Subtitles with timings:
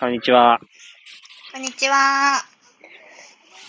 [0.00, 0.58] こんにちは。
[1.52, 2.42] こんにちは。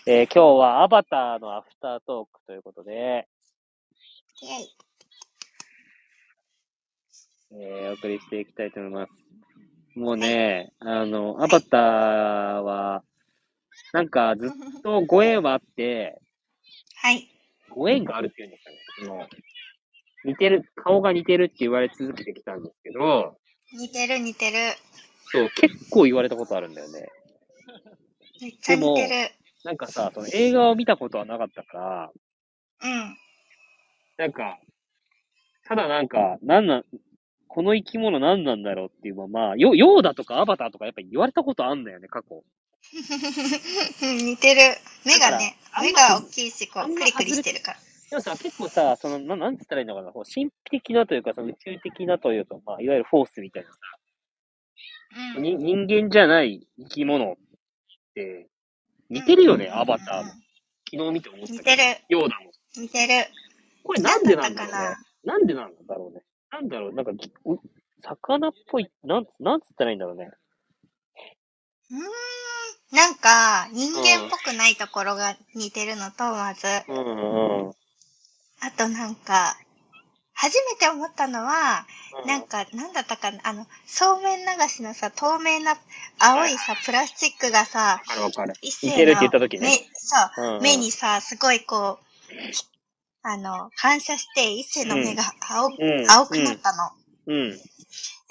[0.08, 3.28] えー今日はアバターのアフタートークということで、
[4.42, 4.76] イェイ。
[7.62, 9.12] えーお送りしていきたいと思います。
[10.00, 13.04] もうね、あの、アバターは、
[13.94, 16.20] なんかずっとご縁はあって、
[16.96, 17.28] はい。
[17.70, 18.78] ご縁があるっていうんですかね。
[19.00, 19.28] その
[20.26, 23.38] 似てる、顔が似てるって言われ続けてきたんですけど、
[23.78, 24.58] 似てる似てる。
[25.32, 27.08] そう、結構言われたことあるんだよね。
[28.42, 29.32] めっちゃ似てる。
[29.64, 32.12] なんかさ、その映画を見たことはなかったから、
[32.84, 33.18] うん。
[34.18, 34.60] なんか、
[35.66, 36.86] ただなんか、なんなん、
[37.48, 42.44] この生き物何なんだろうっていうまま、ヨヨーダとかアバターとかやっぱ言われたことあんだよね、過去。
[44.04, 44.62] 似てる。
[45.06, 47.78] 目がね目が大きいし、こう、クリクリしてるから。
[48.10, 53.78] でもさ、結構さ、その、ななんつったらいいのかな、こう神秘的なというか、その宇宙的なというか、まあ、いわゆるフォースみたいなさ、
[55.36, 55.44] うん。
[55.44, 57.36] に人間じゃない生き物っ
[58.14, 58.48] て、
[59.10, 60.32] 似てるよね、うんアバターも。
[60.92, 61.54] 昨日見て思った。
[61.54, 61.84] 似てる。
[62.10, 62.52] ヨーダも。
[62.78, 63.26] 似てる。
[63.84, 64.96] これなんでなんだろうね。
[65.24, 66.24] なんでなんだろうね。
[66.52, 67.12] なんだろう、なんか
[68.02, 70.30] 魚っぽい、なんつ、なんつったらいいんだろうね。
[71.92, 72.02] うーん。
[72.96, 76.68] なんか、人間っぽくないところが似てるのと、まず。
[76.88, 77.74] うんうん。
[78.62, 79.58] あとなんか、
[80.46, 81.88] 初めて思ったのは、
[82.28, 85.76] なんか、なんだったかな、あの、そうめん流しのさ、透明な
[86.20, 88.00] 青いさ、プラスチックがさ。
[88.62, 92.06] 一斉似てるって言った時ね目、そう、うんうん目にさ、すごいこう、
[93.24, 96.92] あの、反射して、一世の目が青,、うん青くなったの。
[97.26, 97.36] うん。
[97.36, 97.52] うん。
[97.58, 97.60] で、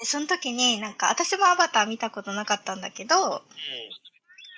[0.05, 3.41] その時になんか、私もアバター見たことなかったんだけど、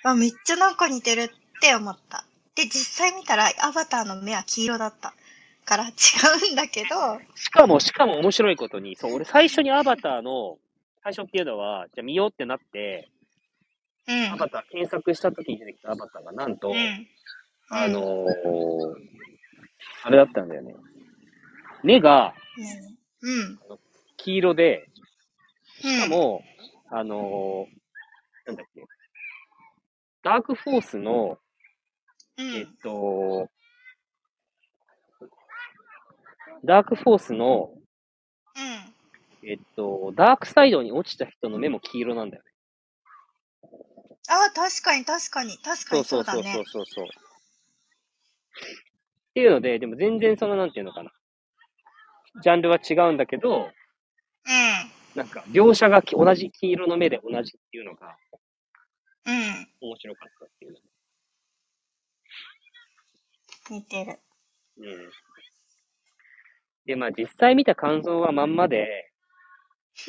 [0.04, 2.24] あめっちゃなんか似てるって思った。
[2.54, 5.16] で、実際見たら、アバターの目は黄色だった。
[5.68, 5.90] から違
[6.50, 10.58] うんだけど、しかも、しかも面白いことに、そう、俺最初にアバターの、
[11.04, 13.10] 最初っていうのは、じゃあ見ようってなって、
[14.08, 14.32] うん。
[14.32, 17.08] アバター検索した時に出てきたアバターが、なんと、うん。
[17.70, 18.26] あのー、
[20.04, 20.74] あれだったんだよね。
[21.84, 22.34] 目が
[23.22, 23.30] うん。
[23.30, 23.60] うん。
[24.16, 24.88] 黄色で、
[25.84, 25.92] うん。
[25.92, 26.44] しかも、
[26.90, 28.86] あのー、なんだっけ、
[30.24, 31.38] ダークフォースの、
[32.38, 33.50] うん、えっと、
[36.64, 37.72] ダークフォースの、
[38.56, 39.48] うん。
[39.50, 42.52] えっと、ダークサイドに落ちた人の目も黄色なんだよね。
[44.30, 45.58] あ、確かに確かに。
[45.60, 46.44] 確かにそうそそう。
[46.44, 47.06] そうそうそうそう。
[47.06, 47.10] っ
[49.36, 51.12] ていうので、でも全然その、なんていうのかな。
[52.42, 53.72] ジャンルは違うんだけど、うん。
[55.16, 58.18] なんか、描写がき同じ黄色の目で同じっていうのが
[59.28, 59.68] うん。
[59.82, 60.76] 面白かったっていう。
[63.70, 64.20] 似てる。
[64.78, 65.12] うん。
[66.88, 69.12] で、まあ実際見た感想はまんまで、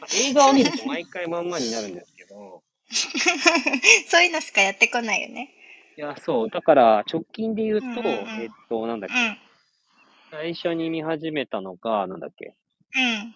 [0.00, 2.62] まあ映画を見ると毎回まんまになるんですけど、
[4.08, 5.50] そういうのしかやってこないよね。
[5.96, 8.06] いや、そう、だから直近で言うと、うんうんうん
[8.42, 9.38] えっと、なんだっけ、うん。
[10.30, 12.54] 最初に見始めたのが、なんだっけ、
[12.94, 13.34] うん。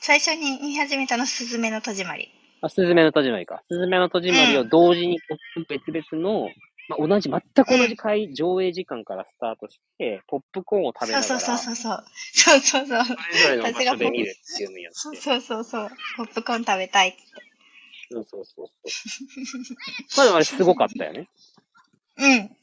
[0.00, 2.28] 最初に見始めたの、すずめの戸締まり。
[2.60, 3.62] あ、すずめの戸締まりか。
[3.68, 5.18] すずめの戸締まりを同時に
[5.66, 6.50] 別々の、
[6.88, 12.04] まあ、同じ、全く同じ回、上映時間からスタートして、ポップコーンを食べながら、そうそうそうそうそう。
[12.34, 13.04] そうそうそう。
[13.04, 14.98] それぞれの場所で見るっていうのをやって。
[14.98, 15.90] そうそうそうそう。
[16.16, 17.18] ポップコーン食べたいって。
[18.10, 18.72] そうそうそうそ
[20.22, 20.26] う。
[20.28, 21.28] まああれすごかったよね。
[22.18, 22.56] うん。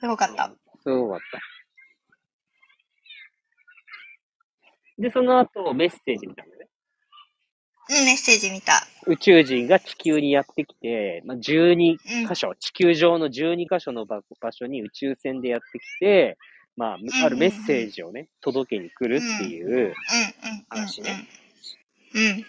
[0.00, 0.50] すごかった。
[0.82, 1.40] すごかった。
[4.98, 6.48] で、その後、メッセージみたい
[8.00, 8.86] メッセージ見た。
[9.06, 12.28] 宇宙人が地球にやってきて、まあ、12うん。
[12.28, 16.38] 箇所、地球上の12箇所の場場所に宇宙船でやってきて、
[16.76, 19.92] まあ、あるメッセージをね、届けに来るっていう、うん、うん、
[20.68, 21.28] 話ね
[22.14, 22.22] うん。
[22.22, 22.46] うん。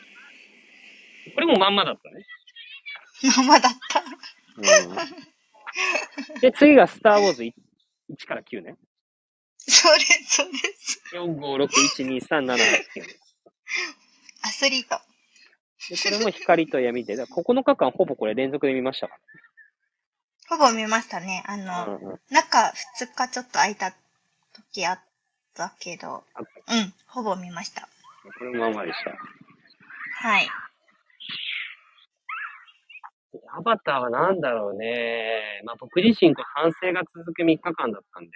[1.35, 2.25] これもまんまだったね。
[3.37, 4.03] ままだった。
[4.55, 7.53] うん、で、次がスター・ウォーズ1
[8.27, 8.75] から9ね。
[9.57, 11.01] それ、そうです。
[11.13, 12.57] 4、5、6、1、2、3、7、8、9ね。
[14.43, 14.99] アスリート。
[15.89, 19.17] で、これも光と闇で、だから9日間ほぼこれ連続で見ましたか
[20.49, 21.43] ほぼ見ましたね。
[21.45, 21.85] あら。
[21.85, 22.19] の、うんうん。
[22.29, 22.59] 中
[23.01, 23.93] 2日ちょっと空いた
[24.53, 24.99] 時あっ
[25.53, 27.87] たけど、あうん、ほぼ見ました。
[28.37, 29.11] これもまんまでした。
[30.27, 30.47] はい。
[33.55, 35.61] アバターはなんだろうね。
[35.65, 38.31] まあ僕自身こう反省が続く3日間だったんで、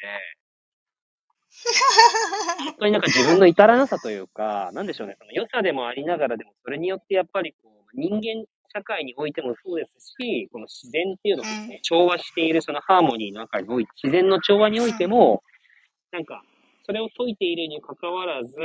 [2.59, 11.81] 本当になんか自分の至らなさというか、なんでしょうね、その良さでもありながらでも、それによってやっぱりこう、人間社会においてもそうですし、この自然っていうのがね、うん。
[11.81, 15.43] 調和しているそのハーモニーの中において、自然の調和においても、
[16.11, 16.43] なんか、
[16.85, 18.57] それを解いているにもかかわらず、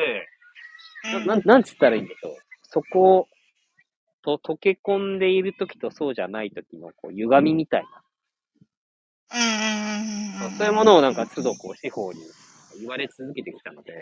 [1.05, 1.27] なうん。
[1.27, 2.37] なん、なんつったらいいんでしょう。
[2.63, 3.29] そこ
[4.23, 7.89] と溶け込んでいる時とそうじゃない時のこう歪みみたいな、
[9.35, 12.21] うんそういうものをなんか都度こう司法に
[12.79, 13.93] 言われ続けてきたので、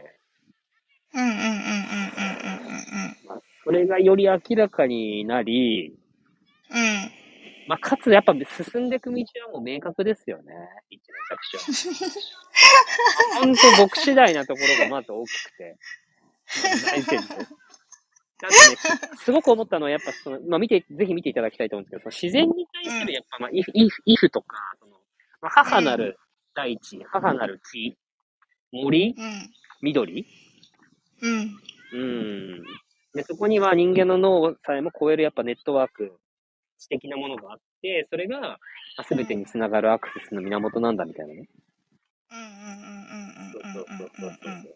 [1.12, 5.94] うんうんうんうんうんうんうんまあ、それがより明らかになり、
[6.70, 6.78] うん。
[6.78, 7.20] うん。
[7.66, 10.52] まあ、かつやっぱ進んでいく道はもう明確ですよね。
[10.90, 12.10] 一年着手は。
[13.40, 15.76] 本当僕次第なところがまず大きくて。
[16.84, 17.16] 大前提。
[17.18, 24.92] だってね、すごく思ったのは、やっぱその、まあ見て、ぜひ見ていただきたいと思うんですけど、その自然に対する、やっぱ、まあ、イフ、イフ、イフとか、その、
[25.42, 26.18] まあ、母なる
[26.54, 27.96] 大地、母なる地、
[28.72, 29.50] 森、うん。
[29.82, 30.26] 緑？
[31.22, 31.60] うん。
[31.92, 32.62] うん。
[33.14, 36.12] で、そこには人間の脳さえも超えるやっぱネットワーク、
[36.78, 38.48] 知的なものがあって、それが、ま
[38.98, 41.48] あ、全てにつながるアクセスの源なんだみたいなね。
[42.30, 44.74] うんうんうんうんそうそうそううんうんう。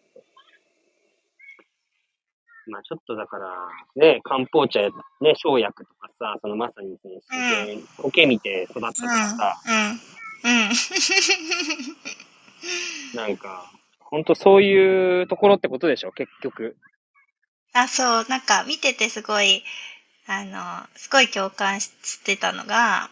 [2.67, 4.89] まあちょっとだから、ね、漢方茶や、
[5.21, 7.29] ね、生薬とかさ、そのまさにその自
[7.65, 10.51] 然、苔見て育ったとかさ、うん。
[10.51, 10.53] う
[13.23, 13.27] ん。
[13.27, 13.71] なんか、
[14.05, 16.77] ほんとそういうところってことでしょ、結局。
[17.73, 19.63] あ、そう、なんか見ててすごい、
[20.27, 23.09] あの、すごい共感ししてたのが、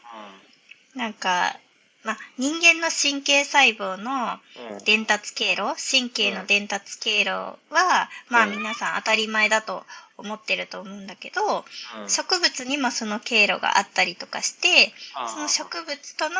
[0.95, 1.57] なんか、
[2.04, 4.40] まあ、人間の神経細胞の
[4.72, 4.84] うん。
[4.84, 7.30] 伝達経路、神経の伝達経路
[7.69, 9.84] は、まあうん皆さん当たり前だと
[10.18, 11.63] 思ってると思うんだけど、
[12.01, 12.10] うん。
[12.10, 14.94] 植物にもその経路があったりとかして、
[15.28, 16.36] その植物との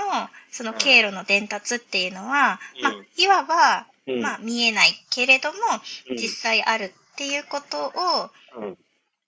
[0.52, 4.22] その経路の伝達っていうのは、うんまあ、いわば、うん。
[4.22, 5.58] まあ見えないけれども、
[6.10, 6.18] うん。
[6.18, 7.92] 実際あるっていうことを、
[8.62, 8.78] うん。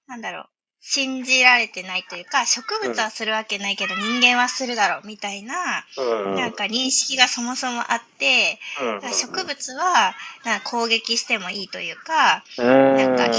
[0.08, 0.46] なんだろう、
[0.80, 6.36] 信じられてないというか、植物はするわけないけど人間はするだろうみたいな、うん。
[6.36, 13.32] なんか認識がそもそもあって、うん、だから植物はなんか攻撃してもいいというか、うん、なんか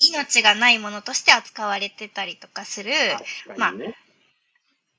[0.00, 2.92] 命がないものとして扱われてたりとかする
[3.48, 3.96] 確かにね。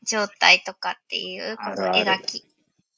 [0.03, 2.43] 状態とかっていう、この描き、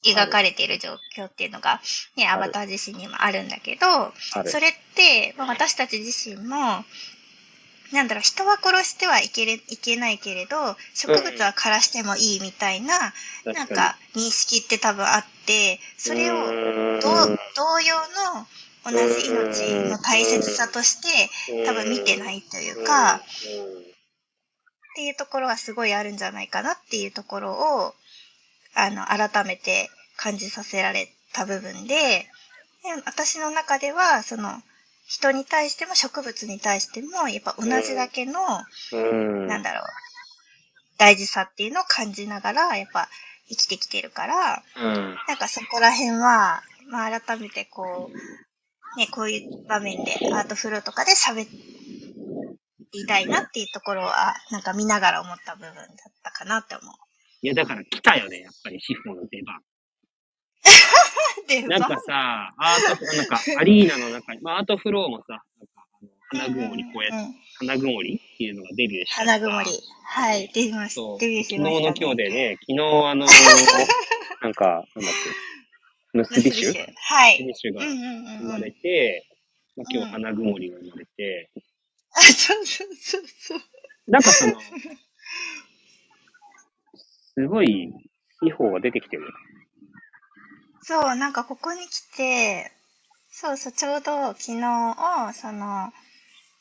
[0.04, 1.80] 描かれている状況っていうのが、
[2.16, 4.12] ね、アバター自身にもあるんだけど。
[4.46, 6.84] それって、まあ私たち自身も、
[7.92, 13.12] なんだろう、人は殺してはいけれいけないけれど、植物は枯らしてもいいみたいな、
[13.44, 17.96] なんか認識って多分あって、それをを同同様
[18.34, 18.46] の
[18.84, 23.20] 同じ命の大切さとして多分見てないというか、っ
[24.96, 27.94] ていうところはすごいあるんじゃないかなっていうところを、
[28.74, 32.28] あの、改めて感じさせられた部分で、で
[33.04, 34.62] 私の中では、その、
[35.06, 38.40] 人に対しても植物に対しても、やっぱ同じだけの、
[38.92, 39.84] うん、なんだろう、
[40.98, 43.08] 大事さっていうのを感じながら、やっぱ
[43.48, 45.16] 生きてきてるから、うん。
[45.26, 51.48] なんかそこら辺は、まあ改めてこう、ね、こういう場面でアートフローとかで喋
[52.92, 55.86] りたいなっていうところは、なんか見ながら思った部分だっ
[56.22, 56.94] たかなって思う。
[57.42, 59.60] いや、だから来たよね、やっぱり司法の出番。
[61.48, 66.10] でなんかさ、アート、なんかアリーナの中に、まあアートフローもさ、なんかあの
[66.48, 69.14] 花曇り、こうやって、花曇りっていうのがデビューして。
[69.14, 69.70] 花曇り。
[70.04, 71.18] はい、デビューしそう。
[71.18, 72.78] デビューし昨日ました、の今日でね、昨日
[73.08, 73.28] あのー
[74.42, 77.44] なんか、なんだっけ、結び種結はい。
[77.44, 78.70] び種がうんうんうんうん生まれ。
[78.70, 79.26] て、
[79.76, 81.50] まあ、今うん日花曇りが生まれて、
[82.12, 83.60] あ、そうそうそうそう。
[84.08, 84.54] なんかその、
[87.40, 87.90] すごい、
[88.42, 89.28] 司法が出てきてるよ。
[90.82, 92.70] そう、なんかここに来て、
[93.30, 95.90] そうそう、ちょうど昨日、その、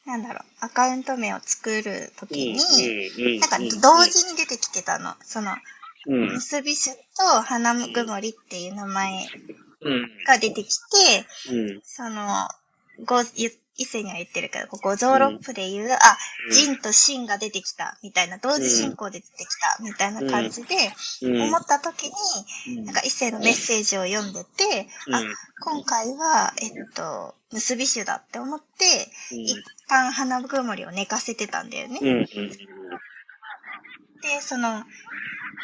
[0.05, 5.15] なんだろう、アカウント名を作るときに、うんなんか同時に出てきてたの。
[5.21, 5.51] その、
[6.07, 9.27] うん、結び種と花曇りっていう名前
[9.81, 12.47] うん、が出てきて、うん、その、
[13.05, 15.97] ご、ゆ伊勢には言ってるけど、ここ、ゾーロップで言う、あ、
[16.51, 20.75] ジンとシンが出てきた、みたいな、同時進行で出てきた、みたいな感じで、
[21.21, 22.03] うん、思った時
[22.67, 25.21] に、うん、なんか伊勢のメッセージを読んでて、あ、
[25.61, 29.55] 今回は、えっと、結び種だって思って、一
[29.87, 31.99] 旦花曇りを寝かせてたんだよね。
[32.01, 32.27] うん、うん、で、
[34.41, 34.83] その、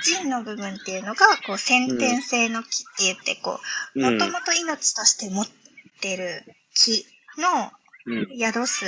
[0.04, 3.60] 腎の部分っていうのが、こう、先天性の木って言って、こ
[3.96, 5.48] う、うん、もともと命として持っ
[6.00, 6.44] てる
[6.74, 7.06] 木
[7.38, 7.85] のうん、
[8.38, 8.86] 宿す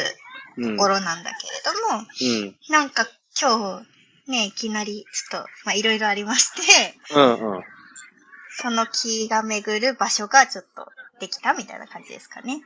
[0.58, 2.06] うん、ところなんだけれども、
[2.44, 3.06] うん、なんか
[3.40, 3.84] 今
[4.26, 7.64] 日、ね、いきなり、ちょっと、まあ、いろいろありまして、うん、うん。
[8.50, 10.88] その木が巡る場所がちょっと
[11.20, 12.62] できたみたいな感じですかね。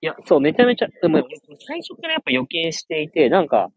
[0.00, 1.22] いや、そう、めちゃめちゃ、でも、
[1.66, 3.70] 最初からやっぱ予見していて、なんか、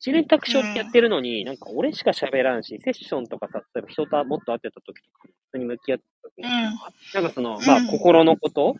[0.00, 7.22] 一連卓章ってやってるのに、なんか俺しか喋らんし、セッションとかさ、例えば人ともっと会ってた時とか、普通に向き合ってた時に、うん。
[7.22, 8.76] なんかその、まあ、うん心のこと、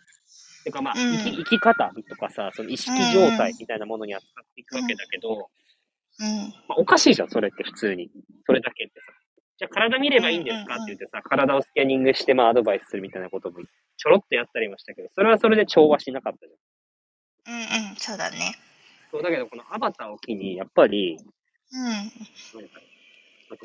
[0.63, 5.49] てかまあ、うん生き、生き方とかさ、その意識状態みたいなものに扱っていくわけだけど、
[6.19, 6.53] うん。
[6.67, 8.09] まあ、おかしいじゃん、それって普通に。
[8.45, 9.13] それだけってさ。
[9.57, 10.75] じゃあ体見ればいいんですか？
[10.75, 17.55] って言ってさ、体をスキャニングして、まあアドバイスするみたいなこともちょろっとやったりもしたけど、それはそれで調和しなかったじゃん。
[17.55, 18.55] うんうん、そうだね。
[19.11, 21.17] そうだけど、このアバターを機に、やっぱり、
[21.71, 21.83] うん。
[21.89, 22.09] なんか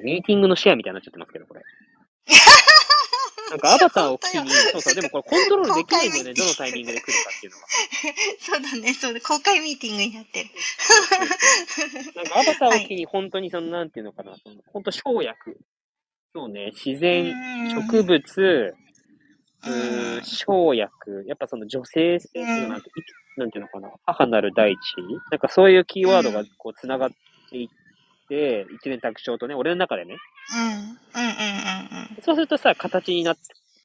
[0.03, 1.61] ミーティングのシェアみたいになっちゃってますけど、これ。
[3.51, 7.67] なんかアバターを機に、そうそう、でもこれコントロールできないんだよね、どのタイミングで来るかっていうのが。
[8.41, 10.51] そうだね、そうだ、公開ミーティングになってる。
[12.15, 15.59] なんかアバターを機に本当にその、なんていうのかな、その本当生薬。
[16.35, 17.33] そうね、自然、
[17.71, 18.75] 植物、
[19.63, 22.83] うーん、生薬、やっぱその女性性っていうのなん。
[22.83, 22.93] て、い
[23.37, 24.79] なんていうのかな、母なる大地。
[25.31, 27.11] なんかそういうキーワードがこう繋がっ
[27.51, 27.84] ていって、
[28.31, 30.17] 一連卓上とね、俺の中でね、
[30.55, 31.21] うん。
[31.21, 32.23] うんうんうんうん。
[32.23, 33.43] そうするとさ、形になって、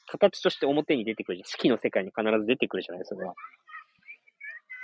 [0.08, 1.48] 形として表に出てくるじゃん。
[1.48, 3.34] 四季の世界に必ず出てくるじゃない、それは。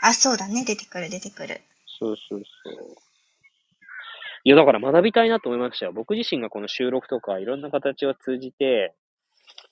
[0.02, 1.62] あ、そうだね、出てくる出てくる。
[2.00, 2.96] そうそうそう。
[4.44, 5.94] いや、だから学びたいなと思いましたよ。
[5.94, 8.94] 僕自身がこの収録とか、いろんな形を通じて、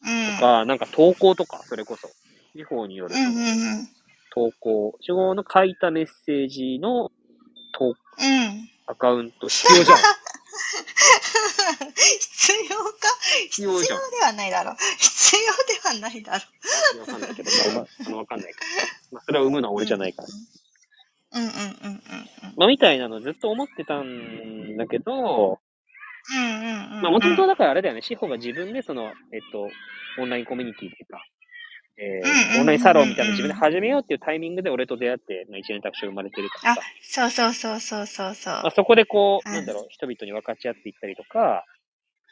[0.02, 0.36] うん。
[0.36, 2.10] とか、なんか投稿とか、それこそ。
[2.56, 3.40] 地方によるうんうんう
[3.84, 3.88] ん。
[4.34, 4.98] 投稿。
[5.02, 7.12] 地方の書いたメッセージの
[7.74, 7.94] 投うん。
[8.88, 9.98] アカウント必要じゃん。
[11.96, 13.08] 必要か？
[13.50, 14.12] 必要じゃん。
[14.12, 14.76] ではないだろう。
[15.00, 15.42] 必要
[15.94, 16.46] ではないだろ
[16.98, 17.00] う。
[17.02, 18.68] わかんないけど、まあ、まあ、わかんないから。
[19.12, 20.28] まあ、それを生むのは俺じゃないから。
[21.36, 25.60] うんうんうんうんまあ、みたいなのずっと思ってたんだけど、
[26.32, 26.38] うん。
[26.38, 27.02] うんうんうん。
[27.02, 29.12] まあ、もともとだからあれだよね、志保が自分でその、えっ
[29.52, 29.70] と、
[30.20, 31.26] オンラインコミュニティっていうか、
[31.98, 38.54] えー、オンラインサロンみたいなの自分で始めようっていうタイミングで俺と出会って、まあ、一年卓集生まれてるからあさ、、そうそうそうそうそうそう。
[38.54, 41.66] まあ、そこでこう、うんなんだろう、人々に分かち合っていったりとか、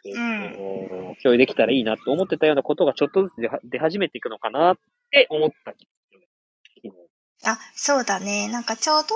[0.05, 4.77] えっと、うん共有できたらいいなと思ってたようなことがちょっとずつ出始めていくのかなっ
[5.11, 5.73] て思った。
[7.43, 8.47] あ、そうだね。
[8.49, 9.15] なんかちょうど、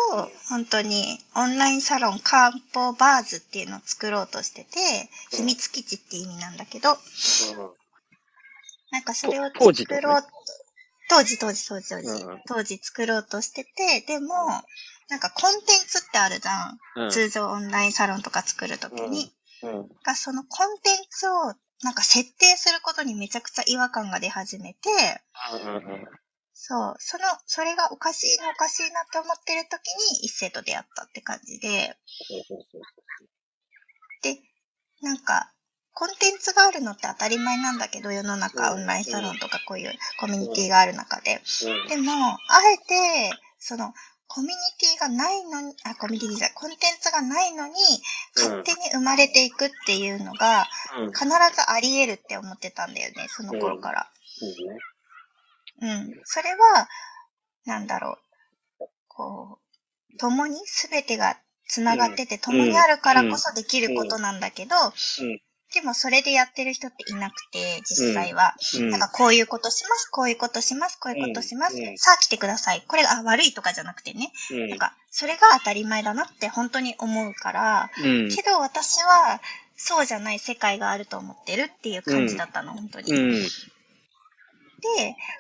[0.50, 4.80] 本当に、オンラインサロン、漢方バーズっていうのを作ろうとしてて、
[5.34, 6.98] うん秘密基地って意味なんだけど、うん
[8.96, 10.30] なんかそれを作ろうと、
[11.10, 12.08] 当時、当時、当時、当時。
[12.08, 14.34] うんうん、当時作ろうとしてて、でも、
[15.10, 17.04] なんかコンテンツってあるじゃん。
[17.04, 17.10] うん。
[17.10, 19.34] 通常オンラインサロンとか作るときに。
[19.64, 19.90] うん。
[20.06, 24.90] がそのコンテンツをなんか設定することにめちゃくちゃ違和感が出始めて、
[25.66, 26.08] うんうん
[26.58, 31.98] そう、その、それがおかしいなおかしいなって思ってる時に一斉と出会ったって感じで、
[34.22, 34.40] で、
[35.02, 35.52] なんか、
[35.96, 38.82] コンテンツがあるのって当たり前なんだけど、世の中うん。
[38.82, 41.42] オンラインサロンとかこういうコミュニティがある中で。
[41.88, 42.38] でも、あ
[42.70, 43.94] えて、その、
[44.28, 47.74] コミュニティがないのに、あ、コミュニティじゃない、コンテンツがないのに、
[48.36, 50.68] 勝手に生まれていくっていうのが。
[51.14, 54.12] 必ずあり得るって思ってたんだよね、その頃から。
[54.38, 54.46] そ
[55.82, 56.22] うん。
[56.25, 56.90] それは、
[57.64, 58.18] なんだろ
[58.82, 58.86] う。
[59.08, 59.60] こ
[60.14, 60.58] う、共に
[60.90, 61.38] 全てが
[61.70, 65.40] 繋がってて、共にあるからこそできることなんだけど、うん
[65.75, 68.55] でもそれでやってる人っていなくて、実際は。
[68.79, 68.89] うん。
[68.91, 71.75] なんかこういうことします、こういうことします、こういうことします。
[71.75, 72.84] うんうんさあ来てください。
[72.88, 74.32] これがあ悪いとかじゃなくてね。
[74.51, 78.29] うんなんか、それが当たり前だなって本当に思うから、うん。
[78.29, 79.41] けど私は、
[79.75, 83.12] そうじゃない世界があると思ってるっていう感じだったの、本当に。
[83.12, 83.44] うん。
[83.44, 83.50] で、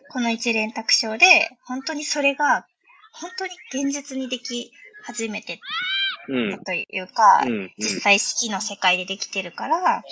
[0.09, 2.67] この一連卓章で、本当にそれが、
[3.13, 4.73] 本当に現実にでき
[5.03, 5.61] 始めて
[6.25, 7.71] というか、うん。
[7.77, 10.03] 実際式の世界でできてるから、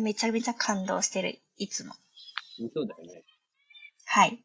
[0.00, 1.94] めちゃめちゃ感動してる、いつも。
[2.74, 3.22] そうだよね。
[4.06, 4.38] はい。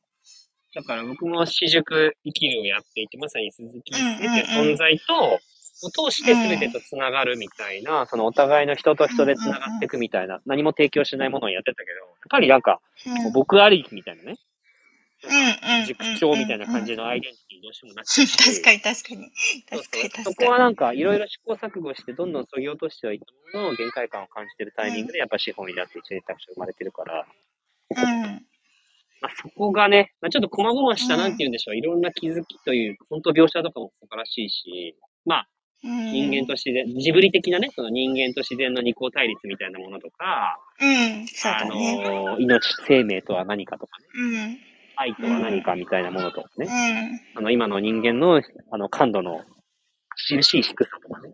[0.76, 5.40] だから僕も私塾生きるをやっていて、まさに鈴木ってうんうんうん存在と、
[5.86, 14.38] を通して全てと繋がるみたいな、そのお互いの人と人で繋がっていくみたいな、何も提供しないものをやってたけど、やっぱりなんか、うん僕ありきみたいなね、うんうん。
[15.88, 19.32] 塾長みたいな感じのアイデンティティどうしてもなっちゃう確かに確かに。
[19.70, 20.36] 確かに確かに。
[20.36, 27.26] こはなんか、いろいろ試行錯誤して、どんどん削ぎ落としてはいったものの、限界感を感じてるタイミングで、やっぱ資本になって一年卓生まれてるから、
[27.90, 28.46] うん。
[29.22, 35.48] まあ、そこがね、まあ、ちょっと細々した、なんて言うんでしょう、いろんな気づきという、本当描写とかも素晴らしいし、まあ、
[35.84, 42.04] 人間と自然、ジブリ的なね、その人間と自然の二項対立みたいなものとか、うん、そうだね。
[42.04, 44.73] の、命、生命とは何かとかね、うん。
[44.96, 46.68] 愛とは何かみたいなものとかね、
[47.36, 47.40] うん。
[47.40, 49.42] あの、今の人間の、あの、感度の、
[50.16, 51.34] 著しい低さとかね、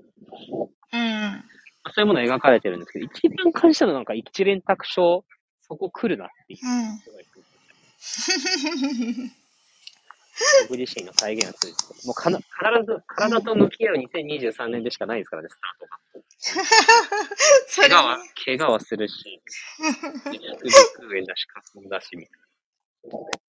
[0.94, 1.44] うん。
[1.92, 5.26] そういうものが描かれてるんですけど、一番感じたのはなんか一連卓章、
[5.62, 6.60] そこ来るなっていう。
[6.66, 7.00] うん。
[10.70, 12.48] 僕自身の再現を通じて、もうかな必
[12.86, 16.00] ず体と向き合う2023年でしかないですからね、スタートが。
[17.76, 19.42] 怪我はね、怪我はするし、
[19.76, 23.49] 副鼻腔炎だし、花粉だし、みたいな。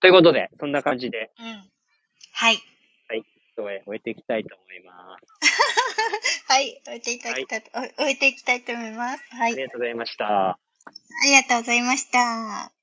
[0.00, 1.70] ということで、そんな感じで、うん。
[2.32, 2.58] はい。
[3.58, 6.46] トへ終えていきたいと思います。
[6.46, 9.24] はい、終えていただきたいと、お終えていきたいと思います。
[9.34, 9.52] はい。
[9.52, 10.50] ありがとうございました。
[10.50, 10.58] あ
[11.24, 12.77] りがとうございました。